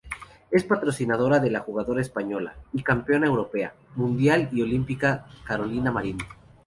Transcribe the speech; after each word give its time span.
Es 0.49 0.63
patrocinadora 0.63 1.37
de 1.37 1.51
la 1.51 1.59
jugadora 1.59 2.01
española, 2.01 2.55
y 2.73 2.81
campeona 2.81 3.27
europea, 3.27 3.75
mundial 3.95 4.49
y 4.51 4.63
olímpica 4.63 5.27
Carolina 5.45 5.91
Marín. 5.91 6.17